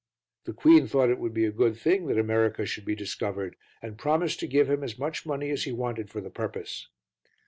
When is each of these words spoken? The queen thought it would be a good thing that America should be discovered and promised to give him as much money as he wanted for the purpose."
The 0.45 0.53
queen 0.53 0.87
thought 0.87 1.11
it 1.11 1.19
would 1.19 1.31
be 1.31 1.45
a 1.45 1.51
good 1.51 1.77
thing 1.77 2.07
that 2.07 2.17
America 2.17 2.65
should 2.65 2.85
be 2.85 2.95
discovered 2.95 3.55
and 3.83 3.99
promised 3.99 4.39
to 4.39 4.47
give 4.47 4.67
him 4.67 4.83
as 4.83 4.97
much 4.97 5.27
money 5.27 5.51
as 5.51 5.65
he 5.65 5.71
wanted 5.71 6.09
for 6.09 6.21
the 6.21 6.31
purpose." 6.31 6.87